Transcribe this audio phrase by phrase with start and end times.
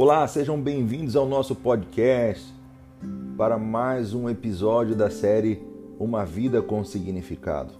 [0.00, 2.54] Olá, sejam bem-vindos ao nosso podcast
[3.36, 5.60] para mais um episódio da série
[5.98, 7.74] Uma Vida com Significado.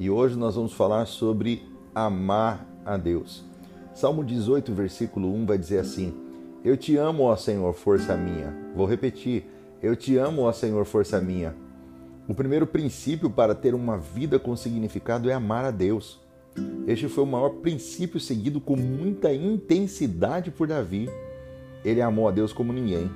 [0.00, 3.44] E hoje nós vamos falar sobre amar a Deus.
[3.92, 6.14] Salmo 18, versículo 1 vai dizer assim:
[6.64, 8.50] Eu te amo, ó Senhor, força minha.
[8.74, 9.44] Vou repetir:
[9.82, 11.54] Eu te amo, ó Senhor, força minha.
[12.26, 16.21] O primeiro princípio para ter uma vida com significado é amar a Deus.
[16.86, 21.08] Este foi o maior princípio seguido com muita intensidade por Davi.
[21.84, 23.10] Ele amou a Deus como ninguém.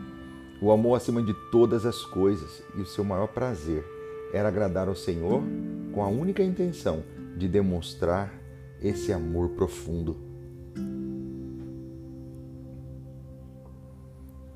[0.62, 3.84] O amou acima de todas as coisas e o seu maior prazer
[4.32, 5.42] era agradar ao Senhor
[5.92, 7.02] com a única intenção
[7.36, 8.32] de demonstrar
[8.80, 10.16] esse amor profundo.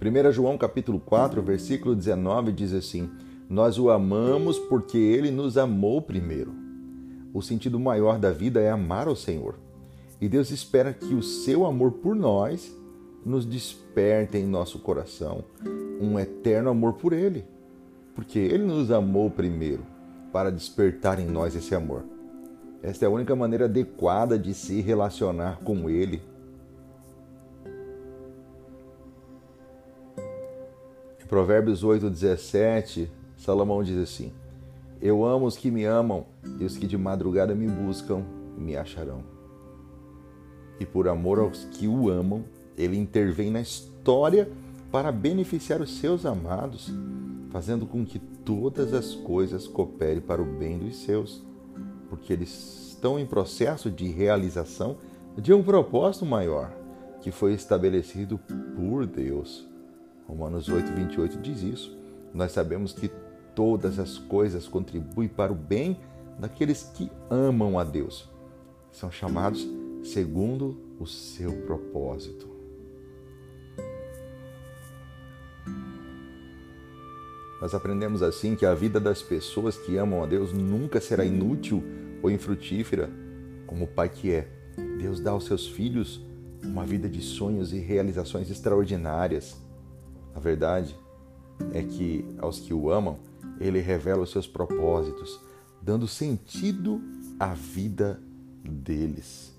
[0.02, 3.10] 1 João capítulo 4, versículo 19 diz assim:
[3.48, 6.59] Nós o amamos porque ele nos amou primeiro.
[7.32, 9.54] O sentido maior da vida é amar ao Senhor.
[10.20, 12.74] E Deus espera que o seu amor por nós
[13.24, 15.44] nos desperte em nosso coração
[16.00, 17.44] um eterno amor por Ele,
[18.14, 19.84] porque Ele nos amou primeiro
[20.32, 22.04] para despertar em nós esse amor.
[22.82, 26.22] Esta é a única maneira adequada de se relacionar com Ele.
[31.22, 34.32] Em Provérbios 8,17, Salomão diz assim:
[35.00, 36.26] Eu amo os que me amam,
[36.58, 38.24] e os que de madrugada me buscam
[38.56, 39.22] me acharão.
[40.78, 42.44] E por amor aos que o amam,
[42.76, 44.50] ele intervém na história
[44.90, 46.92] para beneficiar os seus amados,
[47.50, 51.42] fazendo com que todas as coisas cooperem para o bem dos seus,
[52.08, 54.98] porque eles estão em processo de realização
[55.36, 56.72] de um propósito maior
[57.20, 58.38] que foi estabelecido
[58.76, 59.66] por Deus.
[60.26, 61.98] Romanos 8, 28 diz isso.
[62.32, 63.10] Nós sabemos que
[63.54, 65.98] todas as coisas contribuem para o bem
[66.38, 68.28] daqueles que amam a Deus.
[68.90, 69.66] São chamados
[70.02, 72.48] segundo o seu propósito.
[77.60, 81.84] Nós aprendemos assim que a vida das pessoas que amam a Deus nunca será inútil
[82.22, 83.10] ou infrutífera,
[83.66, 84.48] como o Pai que é.
[84.98, 86.24] Deus dá aos seus filhos
[86.62, 89.60] uma vida de sonhos e realizações extraordinárias.
[90.34, 90.96] A verdade
[91.72, 93.18] é que aos que o amam,
[93.60, 95.38] ele revela os seus propósitos,
[95.82, 97.00] dando sentido
[97.38, 98.20] à vida
[98.64, 99.54] deles.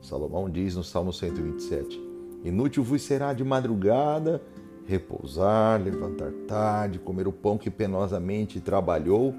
[0.00, 2.00] Salomão diz no Salmo 127:
[2.42, 4.40] Inútil vos será de madrugada
[4.86, 9.34] repousar, levantar tarde, comer o pão que penosamente trabalhou,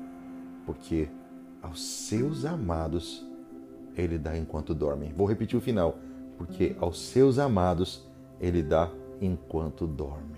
[0.66, 1.08] porque
[1.62, 3.26] aos seus amados
[3.96, 5.14] ele dá enquanto dormem.
[5.14, 5.98] Vou repetir o final,
[6.38, 8.04] porque aos seus amados
[8.40, 8.90] ele dá
[9.22, 10.35] enquanto dormem.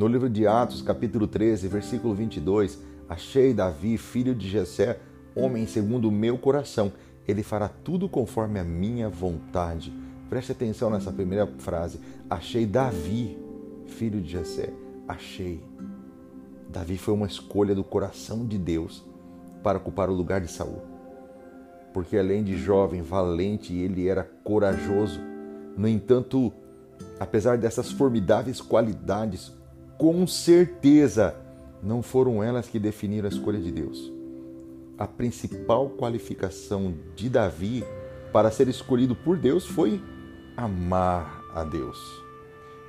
[0.00, 4.98] No livro de Atos, capítulo 13, versículo 22, achei Davi, filho de Jessé,
[5.36, 6.90] homem segundo o meu coração
[7.28, 9.92] ele fará tudo conforme a minha vontade.
[10.30, 12.00] Preste atenção nessa primeira frase.
[12.30, 13.36] Achei Davi,
[13.88, 14.72] filho de Jessé.
[15.06, 15.62] Achei.
[16.70, 19.04] Davi foi uma escolha do coração de Deus
[19.62, 20.80] para ocupar o lugar de Saul.
[21.92, 25.20] Porque além de jovem, valente, ele era corajoso.
[25.76, 26.50] No entanto,
[27.18, 29.59] apesar dessas formidáveis qualidades,
[30.00, 31.36] com certeza
[31.82, 34.20] não foram elas que definiram a escolha de Deus
[35.00, 37.82] a principal qualificação de Davi
[38.34, 39.98] para ser escolhido por Deus foi
[40.54, 41.98] amar a Deus.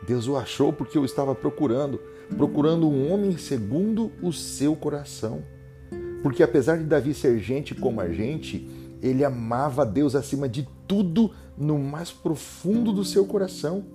[0.05, 2.01] Deus o achou porque o estava procurando,
[2.35, 5.41] procurando um homem segundo o seu coração.
[6.21, 8.69] Porque apesar de Davi ser gente como a gente,
[9.01, 13.85] ele amava a Deus acima de tudo no mais profundo do seu coração.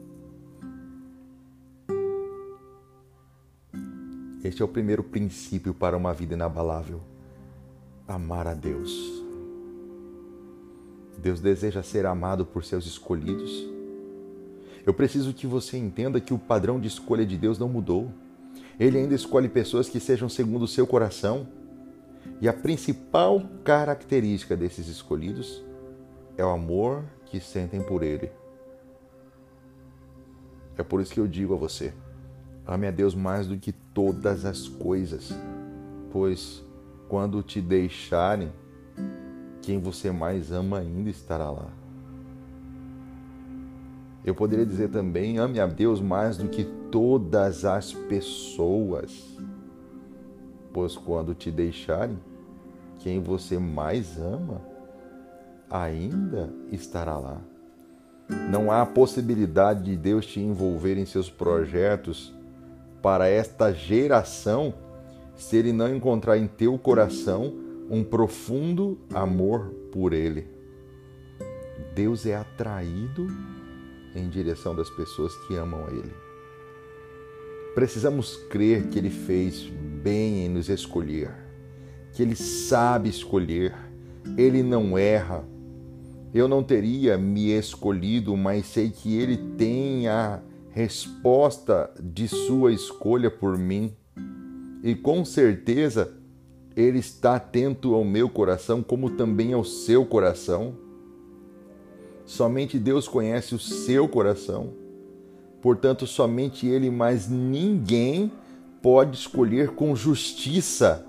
[4.47, 7.01] Este é o primeiro princípio para uma vida inabalável
[8.07, 9.25] amar a Deus.
[11.19, 13.67] Deus deseja ser amado por seus escolhidos.
[14.87, 18.09] Eu preciso que você entenda que o padrão de escolha de Deus não mudou.
[18.79, 21.49] Ele ainda escolhe pessoas que sejam segundo o seu coração.
[22.41, 25.65] E a principal característica desses escolhidos
[26.37, 28.31] é o amor que sentem por Ele.
[30.79, 31.93] É por isso que eu digo a você:
[32.67, 35.33] ame a Deus mais do que todas as coisas,
[36.11, 36.65] pois
[37.09, 38.53] quando te deixarem,
[39.63, 41.69] quem você mais ama ainda estará lá.
[44.25, 49.39] Eu poderia dizer também: ame a Deus mais do que todas as pessoas,
[50.73, 52.19] pois quando te deixarem,
[52.99, 54.61] quem você mais ama
[55.71, 57.41] ainda estará lá.
[58.51, 62.36] Não há possibilidade de Deus te envolver em seus projetos
[63.07, 64.75] para esta geração
[65.37, 67.55] se ele não encontrar em teu coração
[67.89, 70.49] um profundo amor por Ele.
[71.95, 73.29] Deus é atraído
[74.13, 76.13] em direção das pessoas que amam Ele.
[77.77, 79.71] Precisamos crer que Ele fez
[80.03, 81.31] bem em nos escolher,
[82.13, 83.73] que Ele sabe escolher,
[84.37, 85.45] Ele não erra.
[86.35, 90.43] Eu não teria me escolhido, mas sei que Ele tem a
[90.77, 93.95] resposta de Sua escolha por mim.
[94.83, 96.13] E com certeza
[96.77, 100.75] Ele está atento ao meu coração, como também ao seu coração.
[102.27, 104.75] Somente Deus conhece o seu coração.
[105.63, 108.31] Portanto, somente Ele, mais ninguém,
[108.83, 111.07] pode escolher com justiça.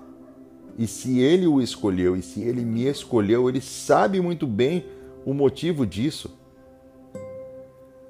[0.78, 4.86] E se Ele o escolheu e se Ele me escolheu, Ele sabe muito bem
[5.26, 6.37] o motivo disso.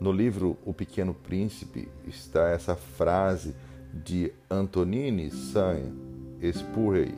[0.00, 3.54] No livro O Pequeno Príncipe está essa frase
[3.92, 7.14] de Antonini Saint-Exupéry: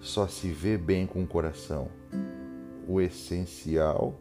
[0.00, 1.88] só se vê bem com o coração.
[2.86, 4.20] O essencial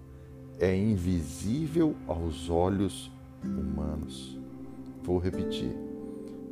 [0.59, 3.11] é invisível aos olhos
[3.43, 4.39] humanos.
[5.03, 5.75] Vou repetir.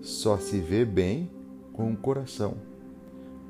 [0.01, 1.31] Só se vê bem
[1.73, 2.56] com o coração,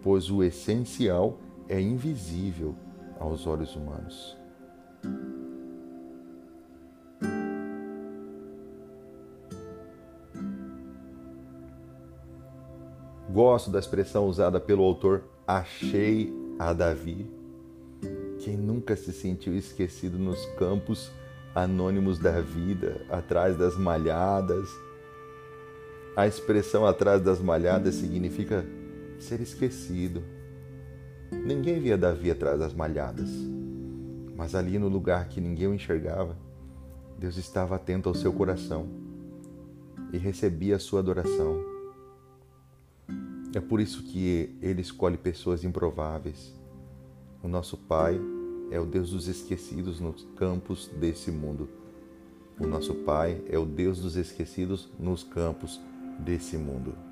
[0.01, 2.75] pois o essencial é invisível
[3.19, 4.37] aos olhos humanos.
[13.35, 17.29] Gosto da expressão usada pelo autor achei a Davi
[18.39, 21.11] quem nunca se sentiu esquecido nos campos
[21.53, 24.69] anônimos da vida, atrás das malhadas?
[26.15, 28.65] A expressão atrás das malhadas significa
[29.19, 30.23] ser esquecido.
[31.29, 33.29] Ninguém via Davi atrás das malhadas,
[34.33, 36.37] mas ali no lugar que ninguém o enxergava,
[37.19, 38.87] Deus estava atento ao seu coração
[40.13, 41.74] e recebia a sua adoração.
[43.55, 46.53] É por isso que ele escolhe pessoas improváveis.
[47.41, 48.19] O nosso Pai
[48.69, 51.69] é o Deus dos esquecidos nos campos desse mundo.
[52.59, 55.79] O nosso Pai é o Deus dos esquecidos nos campos
[56.19, 57.04] desse mundo.